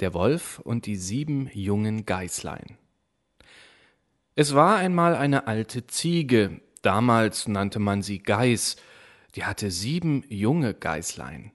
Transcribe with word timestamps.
Der 0.00 0.14
Wolf 0.14 0.60
und 0.60 0.86
die 0.86 0.96
sieben 0.96 1.50
jungen 1.52 2.06
Geißlein. 2.06 2.76
Es 4.36 4.54
war 4.54 4.76
einmal 4.76 5.16
eine 5.16 5.48
alte 5.48 5.88
Ziege, 5.88 6.60
damals 6.82 7.48
nannte 7.48 7.80
man 7.80 8.02
sie 8.02 8.20
Geiß, 8.20 8.76
die 9.34 9.44
hatte 9.44 9.72
sieben 9.72 10.22
junge 10.28 10.74
Geißlein. 10.74 11.50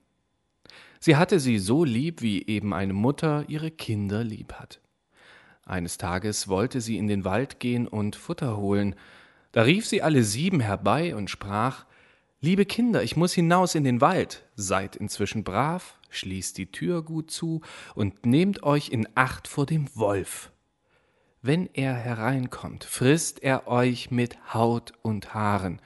Sie 1.00 1.16
hatte 1.16 1.40
sie 1.40 1.58
so 1.58 1.84
lieb, 1.84 2.20
wie 2.20 2.46
eben 2.46 2.74
eine 2.74 2.92
Mutter 2.92 3.44
ihre 3.48 3.70
Kinder 3.70 4.22
lieb 4.22 4.52
hat. 4.52 4.80
Eines 5.64 5.96
Tages 5.96 6.48
wollte 6.48 6.82
sie 6.82 6.98
in 6.98 7.06
den 7.06 7.24
Wald 7.24 7.60
gehen 7.60 7.88
und 7.88 8.16
Futter 8.16 8.58
holen, 8.58 8.94
da 9.52 9.62
rief 9.62 9.86
sie 9.86 10.02
alle 10.02 10.22
sieben 10.22 10.60
herbei 10.60 11.14
und 11.14 11.30
sprach 11.30 11.86
Liebe 12.44 12.66
Kinder, 12.66 13.02
ich 13.02 13.16
muss 13.16 13.32
hinaus 13.32 13.74
in 13.74 13.84
den 13.84 14.02
Wald, 14.02 14.44
seid 14.54 14.96
inzwischen 14.96 15.44
brav, 15.44 15.98
schließt 16.10 16.58
die 16.58 16.70
Tür 16.70 17.00
gut 17.00 17.30
zu 17.30 17.62
und 17.94 18.26
nehmt 18.26 18.62
euch 18.62 18.90
in 18.90 19.08
Acht 19.14 19.48
vor 19.48 19.64
dem 19.64 19.88
Wolf. 19.96 20.52
Wenn 21.40 21.70
er 21.72 21.94
hereinkommt, 21.94 22.84
frisst 22.84 23.42
er 23.42 23.66
euch 23.66 24.10
mit 24.10 24.36
Haut 24.52 24.92
und 25.00 25.32
Haaren. 25.32 25.80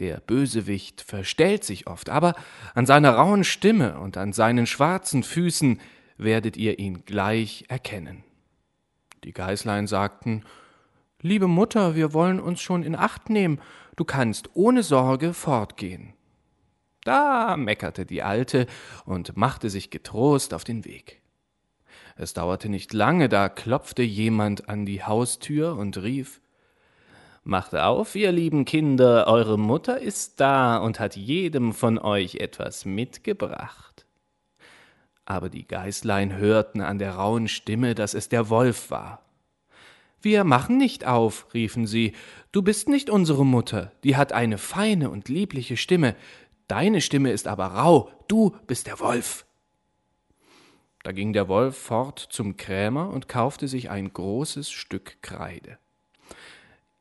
Der 0.00 0.20
Bösewicht 0.20 1.00
verstellt 1.00 1.64
sich 1.64 1.86
oft, 1.86 2.10
aber 2.10 2.34
an 2.74 2.84
seiner 2.84 3.12
rauen 3.12 3.42
Stimme 3.42 4.00
und 4.00 4.18
an 4.18 4.34
seinen 4.34 4.66
schwarzen 4.66 5.22
Füßen 5.22 5.80
werdet 6.18 6.58
ihr 6.58 6.78
ihn 6.78 7.06
gleich 7.06 7.64
erkennen. 7.68 8.22
Die 9.24 9.32
Geißlein 9.32 9.86
sagten 9.86 10.44
Liebe 11.22 11.48
Mutter, 11.48 11.94
wir 11.94 12.14
wollen 12.14 12.40
uns 12.40 12.62
schon 12.62 12.82
in 12.82 12.96
Acht 12.96 13.28
nehmen, 13.28 13.60
du 13.96 14.04
kannst 14.04 14.48
ohne 14.54 14.82
Sorge 14.82 15.34
fortgehen. 15.34 16.14
Da 17.04 17.58
meckerte 17.58 18.06
die 18.06 18.22
Alte 18.22 18.66
und 19.04 19.36
machte 19.36 19.68
sich 19.68 19.90
getrost 19.90 20.54
auf 20.54 20.64
den 20.64 20.86
Weg. 20.86 21.20
Es 22.16 22.32
dauerte 22.32 22.70
nicht 22.70 22.94
lange, 22.94 23.28
da 23.28 23.50
klopfte 23.50 24.02
jemand 24.02 24.70
an 24.70 24.86
die 24.86 25.02
Haustür 25.02 25.76
und 25.76 26.02
rief 26.02 26.40
Macht 27.42 27.74
auf, 27.74 28.14
ihr 28.16 28.32
lieben 28.32 28.64
Kinder, 28.66 29.26
eure 29.26 29.58
Mutter 29.58 29.98
ist 29.98 30.40
da 30.40 30.76
und 30.78 31.00
hat 31.00 31.16
jedem 31.16 31.72
von 31.72 31.98
euch 31.98 32.36
etwas 32.36 32.84
mitgebracht. 32.84 34.06
Aber 35.24 35.48
die 35.48 35.66
Geißlein 35.66 36.36
hörten 36.36 36.80
an 36.80 36.98
der 36.98 37.14
rauen 37.14 37.48
Stimme, 37.48 37.94
dass 37.94 38.12
es 38.14 38.28
der 38.28 38.50
Wolf 38.50 38.90
war. 38.90 39.22
Wir 40.22 40.44
machen 40.44 40.76
nicht 40.76 41.06
auf, 41.06 41.46
riefen 41.54 41.86
sie, 41.86 42.12
du 42.52 42.62
bist 42.62 42.88
nicht 42.88 43.08
unsere 43.08 43.46
Mutter, 43.46 43.92
die 44.04 44.16
hat 44.16 44.32
eine 44.32 44.58
feine 44.58 45.10
und 45.10 45.28
liebliche 45.28 45.76
Stimme, 45.76 46.14
deine 46.68 47.00
Stimme 47.00 47.30
ist 47.30 47.48
aber 47.48 47.66
rau, 47.66 48.10
du 48.28 48.54
bist 48.66 48.86
der 48.86 49.00
Wolf. 49.00 49.46
Da 51.02 51.12
ging 51.12 51.32
der 51.32 51.48
Wolf 51.48 51.76
fort 51.78 52.18
zum 52.18 52.58
Krämer 52.58 53.08
und 53.08 53.28
kaufte 53.28 53.68
sich 53.68 53.88
ein 53.88 54.12
großes 54.12 54.70
Stück 54.70 55.22
Kreide. 55.22 55.78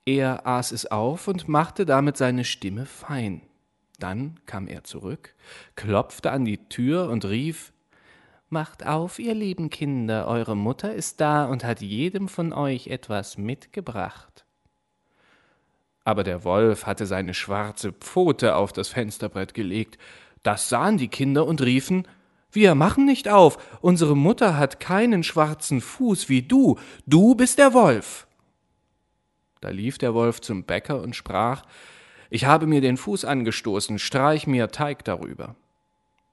Er 0.05 0.47
aß 0.47 0.71
es 0.71 0.85
auf 0.85 1.27
und 1.27 1.49
machte 1.49 1.85
damit 1.85 2.15
seine 2.15 2.45
Stimme 2.45 2.85
fein. 2.85 3.41
Dann 3.99 4.39
kam 4.45 4.67
er 4.67 4.85
zurück, 4.85 5.35
klopfte 5.75 6.31
an 6.31 6.45
die 6.45 6.69
Tür 6.69 7.09
und 7.09 7.25
rief 7.25 7.73
Macht 8.51 8.83
auf, 8.83 9.19
ihr 9.19 9.35
lieben 9.35 9.69
Kinder, 9.69 10.27
eure 10.27 10.57
Mutter 10.57 10.91
ist 10.91 11.21
da 11.21 11.45
und 11.45 11.63
hat 11.63 11.81
jedem 11.81 12.27
von 12.27 12.51
euch 12.51 12.87
etwas 12.87 13.37
mitgebracht. 13.37 14.43
Aber 16.03 16.23
der 16.23 16.43
Wolf 16.43 16.87
hatte 16.87 17.05
seine 17.05 17.35
schwarze 17.35 17.91
Pfote 17.91 18.55
auf 18.55 18.73
das 18.73 18.87
Fensterbrett 18.87 19.53
gelegt. 19.53 19.99
Das 20.41 20.67
sahen 20.67 20.97
die 20.97 21.09
Kinder 21.09 21.45
und 21.45 21.61
riefen 21.61 22.07
Wir 22.51 22.73
machen 22.73 23.05
nicht 23.05 23.29
auf, 23.29 23.59
unsere 23.81 24.17
Mutter 24.17 24.57
hat 24.57 24.79
keinen 24.79 25.21
schwarzen 25.21 25.79
Fuß 25.79 26.27
wie 26.27 26.41
du, 26.41 26.79
du 27.05 27.35
bist 27.35 27.59
der 27.59 27.75
Wolf. 27.75 28.25
Da 29.61 29.69
lief 29.69 29.99
der 29.99 30.15
Wolf 30.15 30.41
zum 30.41 30.63
Bäcker 30.63 31.03
und 31.03 31.15
sprach 31.15 31.61
Ich 32.31 32.45
habe 32.45 32.65
mir 32.65 32.81
den 32.81 32.97
Fuß 32.97 33.25
angestoßen, 33.25 33.99
streich 33.99 34.47
mir 34.47 34.71
Teig 34.71 35.05
darüber. 35.05 35.55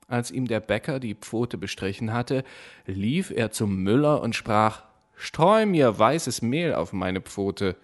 Als 0.09 0.31
ihm 0.31 0.47
der 0.47 0.61
Bäcker 0.61 1.01
die 1.01 1.15
Pfote 1.15 1.59
bestrichen 1.59 2.13
hatte, 2.13 2.45
lief 2.87 3.31
er 3.31 3.51
zum 3.51 3.83
Müller 3.83 4.23
und 4.23 4.37
sprach 4.37 4.85
Streu 5.17 5.67
mir 5.67 5.99
weißes 5.99 6.43
Mehl 6.43 6.75
auf 6.75 6.93
meine 6.93 7.21
Pfote. 7.21 7.77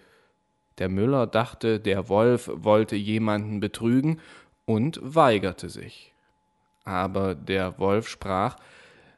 Der 0.78 0.88
Müller 0.88 1.26
dachte, 1.26 1.80
der 1.80 2.08
Wolf 2.08 2.50
wollte 2.52 2.94
jemanden 2.94 3.58
betrügen 3.58 4.20
und 4.66 5.00
weigerte 5.02 5.68
sich. 5.68 6.12
Aber 6.84 7.34
der 7.34 7.78
Wolf 7.78 8.08
sprach 8.08 8.56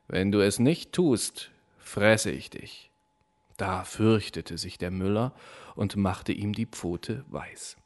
Wenn 0.08 0.32
du 0.32 0.40
es 0.40 0.58
nicht 0.58 0.92
tust, 0.92 1.50
fresse 1.78 2.30
ich 2.30 2.50
dich. 2.50 2.90
Da 3.56 3.84
fürchtete 3.84 4.58
sich 4.58 4.78
der 4.78 4.90
Müller 4.90 5.32
und 5.74 5.96
machte 5.96 6.32
ihm 6.32 6.52
die 6.52 6.66
Pfote 6.66 7.24
weiß. 7.28 7.76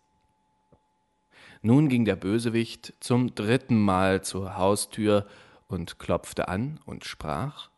Nun 1.62 1.88
ging 1.88 2.04
der 2.04 2.16
Bösewicht 2.16 2.94
zum 3.00 3.34
dritten 3.34 3.80
Mal 3.80 4.22
zur 4.22 4.56
Haustür 4.56 5.26
und 5.66 5.98
klopfte 5.98 6.48
an 6.48 6.80
und 6.86 7.04
sprach 7.04 7.70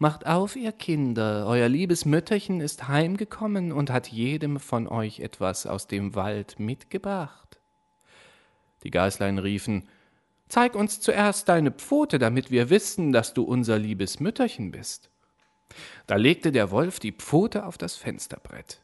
Macht 0.00 0.26
auf, 0.26 0.54
ihr 0.54 0.70
Kinder, 0.70 1.44
euer 1.48 1.68
liebes 1.68 2.04
Mütterchen 2.04 2.60
ist 2.60 2.86
heimgekommen 2.86 3.72
und 3.72 3.90
hat 3.90 4.06
jedem 4.06 4.60
von 4.60 4.86
euch 4.86 5.18
etwas 5.18 5.66
aus 5.66 5.88
dem 5.88 6.14
Wald 6.14 6.60
mitgebracht. 6.60 7.58
Die 8.84 8.90
Geißlein 8.90 9.38
riefen 9.38 9.88
Zeig 10.48 10.74
uns 10.76 11.00
zuerst 11.00 11.48
deine 11.48 11.70
Pfote, 11.70 12.18
damit 12.18 12.50
wir 12.50 12.70
wissen, 12.70 13.12
dass 13.12 13.34
du 13.34 13.42
unser 13.42 13.78
liebes 13.78 14.18
Mütterchen 14.18 14.70
bist. 14.70 15.10
Da 16.06 16.16
legte 16.16 16.52
der 16.52 16.70
Wolf 16.70 17.00
die 17.00 17.12
Pfote 17.12 17.66
auf 17.66 17.76
das 17.76 17.96
Fensterbrett. 17.96 18.80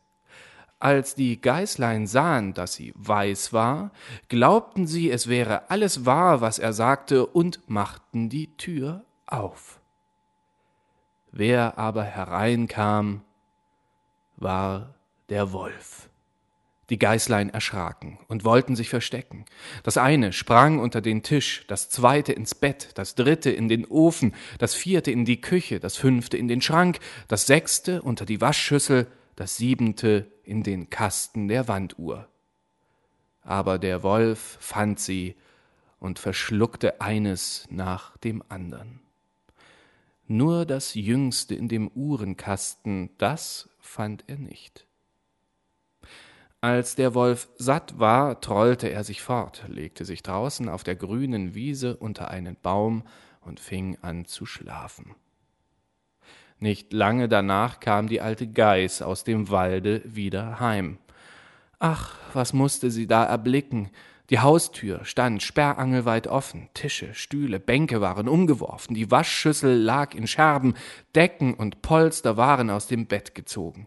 Als 0.85 1.15
die 1.15 1.41
Geißlein 1.41 2.07
sahen, 2.07 2.53
dass 2.53 2.75
sie 2.75 2.93
weiß 2.95 3.55
war, 3.55 3.91
glaubten 4.29 4.87
sie, 4.87 5.11
es 5.11 5.29
wäre 5.29 5.71
alles 5.71 6.05
wahr, 6.05 6.43
was 6.43 6.59
er 6.59 6.75
sagte, 6.75 7.25
und 7.25 7.71
machten 7.71 8.29
die 8.29 8.55
Tür 8.59 9.03
auf. 9.25 9.81
Wer 11.33 11.79
aber 11.79 12.05
hereinkam, 12.05 13.23
war 14.37 14.95
der 15.31 15.53
Wolf. 15.53 16.11
Die 16.91 16.99
Geißlein 16.99 17.49
erschraken 17.49 18.19
und 18.29 18.45
wollten 18.45 18.77
sich 18.77 18.91
verstecken. 18.91 19.47
Das 19.85 19.97
eine 19.97 20.35
sprang 20.35 20.81
unter 20.81 21.01
den 21.01 21.23
Tisch, 21.23 21.65
das 21.67 21.89
zweite 21.89 22.35
ins 22.35 22.55
Bett, 22.55 22.91
das 22.97 23.15
dritte 23.15 23.49
in 23.51 23.71
den 23.71 23.87
Ofen, 23.87 24.35
das 24.59 24.75
vierte 24.75 25.11
in 25.11 25.25
die 25.25 25.41
Küche, 25.41 25.81
das 25.81 25.97
fünfte 25.97 26.37
in 26.37 26.47
den 26.47 26.61
Schrank, 26.61 26.99
das 27.27 27.47
sechste 27.47 28.03
unter 28.03 28.27
die 28.27 28.43
Waschschüssel, 28.43 29.07
das 29.37 29.57
siebente 29.57 30.31
in 30.45 30.63
den 30.63 30.91
Kasten 30.91 31.49
der 31.49 31.69
Wanduhr. 31.69 32.29
Aber 33.43 33.79
der 33.79 34.03
Wolf 34.03 34.59
fand 34.61 34.99
sie 35.01 35.37
und 35.99 36.19
verschluckte 36.19 37.01
eines 37.01 37.67
nach 37.71 38.17
dem 38.19 38.43
andern. 38.49 39.01
Nur 40.27 40.65
das 40.65 40.95
jüngste 40.95 41.55
in 41.55 41.69
dem 41.69 41.89
Uhrenkasten, 41.89 43.11
das 43.19 43.69
fand 43.81 44.25
er 44.27 44.39
nicht. 44.39 44.87
Als 46.63 46.95
der 46.95 47.15
Wolf 47.15 47.49
satt 47.59 47.99
war, 47.99 48.41
trollte 48.41 48.89
er 48.89 49.05
sich 49.05 49.21
fort, 49.21 49.65
legte 49.69 50.07
sich 50.07 50.23
draußen 50.23 50.71
auf 50.71 50.83
der 50.83 50.97
grünen 50.97 51.55
Wiese 51.55 51.97
unter 51.97 52.31
einen 52.31 52.57
Baum 52.57 53.03
und 53.43 53.61
fing 53.61 53.99
an 54.01 54.25
zu 54.25 54.47
schlafen. 54.47 55.15
Nicht 56.59 56.93
lange 56.93 57.29
danach 57.29 57.81
kam 57.81 58.07
die 58.07 58.21
alte 58.21 58.47
Geiß 58.47 59.03
aus 59.03 59.25
dem 59.25 59.51
Walde 59.51 60.03
wieder 60.05 60.61
heim. 60.61 60.99
Ach, 61.79 62.15
was 62.33 62.53
musste 62.53 62.91
sie 62.91 63.07
da 63.07 63.25
erblicken? 63.25 63.91
Die 64.31 64.39
Haustür 64.39 65.05
stand 65.05 65.43
sperrangelweit 65.43 66.29
offen, 66.29 66.71
Tische, 66.73 67.13
Stühle, 67.13 67.61
Bänke 67.61 68.01
waren 68.01 68.27
umgeworfen, 68.27 68.95
die 68.95 69.11
Waschschüssel 69.11 69.77
lag 69.77 70.15
in 70.15 70.27
Scherben, 70.27 70.75
Decken 71.15 71.53
und 71.53 71.83
Polster 71.83 72.39
waren 72.39 72.71
aus 72.71 72.87
dem 72.87 73.07
Bett 73.07 73.35
gezogen. 73.35 73.87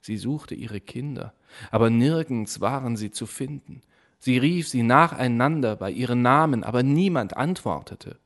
Sie 0.00 0.16
suchte 0.16 0.54
ihre 0.54 0.80
Kinder, 0.80 1.34
aber 1.70 1.90
nirgends 1.90 2.62
waren 2.62 2.96
sie 2.96 3.10
zu 3.10 3.26
finden. 3.26 3.82
Sie 4.18 4.38
rief 4.38 4.68
sie 4.68 4.82
nacheinander 4.82 5.76
bei 5.76 5.90
ihren 5.90 6.22
Namen, 6.22 6.64
aber 6.64 6.82
niemand 6.82 7.36
antwortete. 7.36 8.18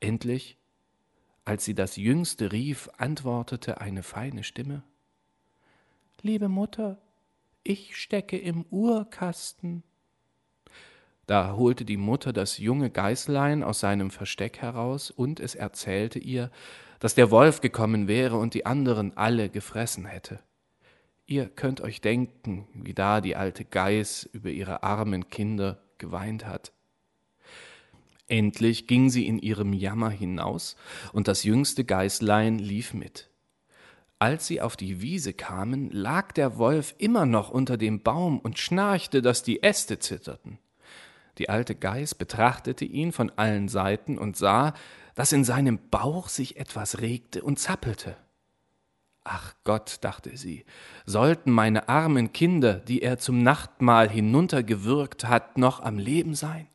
Endlich 0.00 0.58
als 1.44 1.64
sie 1.64 1.74
das 1.74 1.96
Jüngste 1.96 2.52
rief, 2.52 2.88
antwortete 2.98 3.80
eine 3.80 4.02
feine 4.02 4.44
Stimme 4.44 4.82
Liebe 6.22 6.48
Mutter, 6.48 6.98
ich 7.62 7.96
stecke 7.96 8.36
im 8.36 8.66
Uhrkasten. 8.70 9.82
Da 11.26 11.54
holte 11.56 11.84
die 11.84 11.96
Mutter 11.96 12.32
das 12.32 12.58
junge 12.58 12.90
Geißlein 12.90 13.62
aus 13.62 13.80
seinem 13.80 14.10
Versteck 14.10 14.58
heraus, 14.58 15.10
und 15.10 15.40
es 15.40 15.54
erzählte 15.54 16.18
ihr, 16.18 16.50
dass 16.98 17.14
der 17.14 17.30
Wolf 17.30 17.60
gekommen 17.60 18.08
wäre 18.08 18.36
und 18.36 18.52
die 18.52 18.66
anderen 18.66 19.16
alle 19.16 19.48
gefressen 19.48 20.04
hätte. 20.04 20.40
Ihr 21.26 21.48
könnt 21.48 21.80
euch 21.80 22.00
denken, 22.00 22.66
wie 22.74 22.92
da 22.92 23.20
die 23.20 23.36
alte 23.36 23.64
Geiß 23.64 24.28
über 24.32 24.50
ihre 24.50 24.82
armen 24.82 25.30
Kinder 25.30 25.80
geweint 25.96 26.44
hat. 26.46 26.72
Endlich 28.30 28.86
ging 28.86 29.10
sie 29.10 29.26
in 29.26 29.40
ihrem 29.40 29.72
Jammer 29.72 30.10
hinaus, 30.10 30.76
und 31.12 31.26
das 31.26 31.42
jüngste 31.42 31.84
Geißlein 31.84 32.60
lief 32.60 32.94
mit. 32.94 33.28
Als 34.20 34.46
sie 34.46 34.60
auf 34.60 34.76
die 34.76 35.00
Wiese 35.00 35.32
kamen, 35.32 35.90
lag 35.90 36.30
der 36.32 36.56
Wolf 36.56 36.94
immer 36.98 37.26
noch 37.26 37.50
unter 37.50 37.76
dem 37.76 38.02
Baum 38.02 38.38
und 38.38 38.58
schnarchte, 38.58 39.20
dass 39.20 39.42
die 39.42 39.64
Äste 39.64 39.98
zitterten. 39.98 40.58
Die 41.38 41.48
alte 41.48 41.74
Geiß 41.74 42.14
betrachtete 42.14 42.84
ihn 42.84 43.10
von 43.10 43.32
allen 43.34 43.66
Seiten 43.66 44.16
und 44.16 44.36
sah, 44.36 44.74
dass 45.16 45.32
in 45.32 45.42
seinem 45.42 45.80
Bauch 45.90 46.28
sich 46.28 46.56
etwas 46.56 47.00
regte 47.00 47.42
und 47.42 47.58
zappelte. 47.58 48.16
Ach 49.24 49.54
Gott, 49.64 49.98
dachte 50.02 50.36
sie, 50.36 50.64
sollten 51.04 51.50
meine 51.50 51.88
armen 51.88 52.32
Kinder, 52.32 52.74
die 52.74 53.02
er 53.02 53.18
zum 53.18 53.42
Nachtmahl 53.42 54.08
hinuntergewürgt 54.08 55.24
hat, 55.26 55.58
noch 55.58 55.80
am 55.80 55.98
Leben 55.98 56.34
sein? 56.34 56.68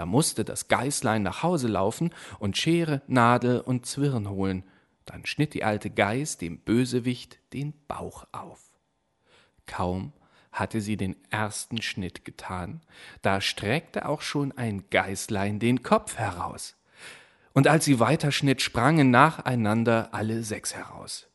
Da 0.00 0.06
musste 0.06 0.46
das 0.46 0.68
Geißlein 0.68 1.22
nach 1.22 1.42
Hause 1.42 1.68
laufen 1.68 2.08
und 2.38 2.56
Schere, 2.56 3.02
Nadel 3.06 3.60
und 3.60 3.84
Zwirn 3.84 4.30
holen. 4.30 4.64
Dann 5.04 5.26
schnitt 5.26 5.52
die 5.52 5.62
alte 5.62 5.90
Geiß 5.90 6.38
dem 6.38 6.58
Bösewicht 6.58 7.38
den 7.52 7.74
Bauch 7.86 8.24
auf. 8.32 8.70
Kaum 9.66 10.14
hatte 10.52 10.80
sie 10.80 10.96
den 10.96 11.16
ersten 11.28 11.82
Schnitt 11.82 12.24
getan, 12.24 12.80
da 13.20 13.42
streckte 13.42 14.08
auch 14.08 14.22
schon 14.22 14.52
ein 14.52 14.84
Geißlein 14.88 15.58
den 15.58 15.82
Kopf 15.82 16.16
heraus. 16.16 16.78
Und 17.52 17.68
als 17.68 17.84
sie 17.84 18.00
weiterschnitt, 18.00 18.62
sprangen 18.62 19.10
nacheinander 19.10 20.14
alle 20.14 20.44
sechs 20.44 20.74
heraus. 20.74 21.28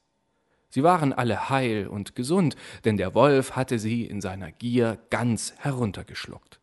Sie 0.72 0.82
waren 0.82 1.14
alle 1.14 1.52
heil 1.52 1.86
und 1.86 2.16
gesund, 2.16 2.56
denn 2.84 2.98
der 2.98 3.14
Wolf 3.14 3.56
hatte 3.56 3.78
sie 3.78 4.06
in 4.06 4.22
seiner 4.22 4.52
Gier 4.52 4.98
ganz 5.12 5.54
heruntergeschluckt. 5.60 6.60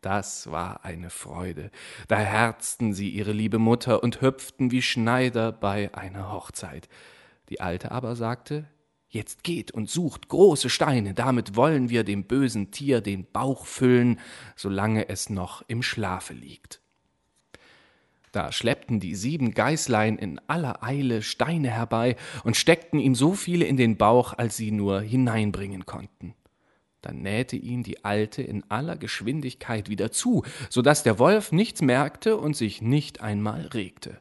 Das 0.00 0.50
war 0.50 0.84
eine 0.84 1.10
Freude. 1.10 1.70
Da 2.08 2.18
herzten 2.18 2.94
sie 2.94 3.10
ihre 3.10 3.32
liebe 3.32 3.58
Mutter 3.58 4.02
und 4.02 4.22
hüpften 4.22 4.70
wie 4.70 4.82
Schneider 4.82 5.52
bei 5.52 5.94
einer 5.94 6.32
Hochzeit. 6.32 6.88
Die 7.50 7.60
Alte 7.60 7.90
aber 7.90 8.16
sagte, 8.16 8.66
Jetzt 9.12 9.42
geht 9.42 9.72
und 9.72 9.90
sucht 9.90 10.28
große 10.28 10.70
Steine, 10.70 11.14
damit 11.14 11.56
wollen 11.56 11.90
wir 11.90 12.04
dem 12.04 12.24
bösen 12.24 12.70
Tier 12.70 13.00
den 13.00 13.26
Bauch 13.28 13.66
füllen, 13.66 14.20
solange 14.54 15.08
es 15.08 15.28
noch 15.28 15.64
im 15.66 15.82
Schlafe 15.82 16.32
liegt. 16.32 16.80
Da 18.30 18.52
schleppten 18.52 19.00
die 19.00 19.16
sieben 19.16 19.52
Geißlein 19.52 20.16
in 20.16 20.40
aller 20.46 20.84
Eile 20.84 21.22
Steine 21.22 21.70
herbei 21.70 22.14
und 22.44 22.56
steckten 22.56 23.00
ihm 23.00 23.16
so 23.16 23.32
viele 23.32 23.64
in 23.64 23.76
den 23.76 23.96
Bauch, 23.96 24.34
als 24.38 24.56
sie 24.56 24.70
nur 24.70 25.00
hineinbringen 25.00 25.86
konnten. 25.86 26.36
Dann 27.02 27.22
nähte 27.22 27.56
ihn 27.56 27.82
die 27.82 28.04
Alte 28.04 28.42
in 28.42 28.64
aller 28.70 28.96
Geschwindigkeit 28.96 29.88
wieder 29.88 30.10
zu, 30.12 30.44
so 30.68 30.82
dass 30.82 31.02
der 31.02 31.18
Wolf 31.18 31.52
nichts 31.52 31.82
merkte 31.82 32.36
und 32.36 32.56
sich 32.56 32.82
nicht 32.82 33.20
einmal 33.20 33.66
regte. 33.68 34.20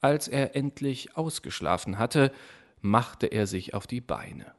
Als 0.00 0.28
er 0.28 0.56
endlich 0.56 1.16
ausgeschlafen 1.16 1.98
hatte, 1.98 2.32
machte 2.80 3.26
er 3.26 3.46
sich 3.46 3.74
auf 3.74 3.86
die 3.86 4.00
Beine 4.00 4.52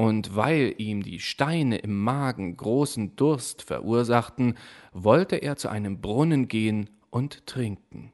und 0.00 0.36
weil 0.36 0.74
ihm 0.78 1.02
die 1.02 1.18
Steine 1.18 1.78
im 1.78 2.00
Magen 2.00 2.56
großen 2.56 3.16
Durst 3.16 3.62
verursachten, 3.62 4.56
wollte 4.92 5.36
er 5.36 5.56
zu 5.56 5.68
einem 5.68 6.00
Brunnen 6.00 6.46
gehen 6.46 6.88
und 7.10 7.46
trinken. 7.46 8.12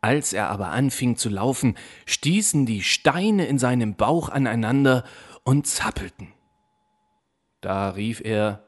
Als 0.00 0.32
er 0.32 0.48
aber 0.48 0.68
anfing 0.68 1.16
zu 1.16 1.28
laufen, 1.28 1.76
stießen 2.06 2.64
die 2.64 2.82
Steine 2.82 3.44
in 3.44 3.58
seinem 3.58 3.94
Bauch 3.94 4.30
aneinander 4.30 5.04
und 5.44 5.66
zappelten. 5.66 6.32
Da 7.60 7.90
rief 7.90 8.20
er 8.24 8.64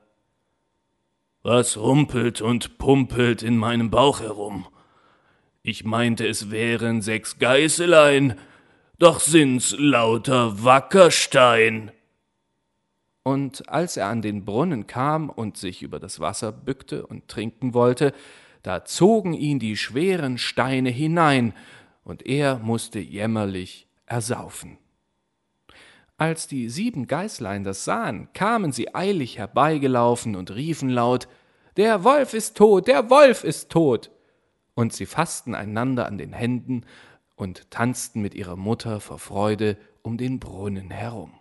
Was 1.42 1.76
rumpelt 1.76 2.40
und 2.40 2.78
pumpelt 2.78 3.42
in 3.42 3.56
meinem 3.56 3.90
Bauch 3.90 4.20
herum? 4.20 4.66
Ich 5.62 5.84
meinte, 5.84 6.26
es 6.26 6.50
wären 6.50 7.02
sechs 7.02 7.38
Geißelein, 7.38 8.38
doch 8.98 9.20
sind's 9.20 9.74
lauter 9.78 10.64
Wackerstein. 10.64 11.92
Und 13.22 13.68
als 13.68 13.96
er 13.96 14.08
an 14.08 14.22
den 14.22 14.44
Brunnen 14.44 14.86
kam 14.86 15.30
und 15.30 15.56
sich 15.56 15.82
über 15.82 16.00
das 16.00 16.18
Wasser 16.18 16.50
bückte 16.50 17.06
und 17.06 17.28
trinken 17.28 17.74
wollte, 17.74 18.12
da 18.62 18.84
zogen 18.84 19.34
ihn 19.34 19.58
die 19.58 19.76
schweren 19.76 20.38
Steine 20.38 20.90
hinein, 20.90 21.54
und 22.04 22.26
er 22.26 22.58
musste 22.58 22.98
jämmerlich 22.98 23.86
ersaufen. 24.06 24.78
Als 26.22 26.46
die 26.46 26.68
sieben 26.68 27.08
Geißlein 27.08 27.64
das 27.64 27.84
sahen, 27.84 28.28
kamen 28.32 28.70
sie 28.70 28.94
eilig 28.94 29.38
herbeigelaufen 29.38 30.36
und 30.36 30.54
riefen 30.54 30.88
laut 30.88 31.26
Der 31.76 32.04
Wolf 32.04 32.32
ist 32.32 32.56
tot, 32.56 32.86
der 32.86 33.10
Wolf 33.10 33.42
ist 33.42 33.70
tot. 33.70 34.12
Und 34.76 34.92
sie 34.92 35.04
faßten 35.04 35.56
einander 35.56 36.06
an 36.06 36.18
den 36.18 36.32
Händen 36.32 36.86
und 37.34 37.72
tanzten 37.72 38.22
mit 38.22 38.34
ihrer 38.34 38.54
Mutter 38.54 39.00
vor 39.00 39.18
Freude 39.18 39.76
um 40.02 40.16
den 40.16 40.38
Brunnen 40.38 40.92
herum. 40.92 41.32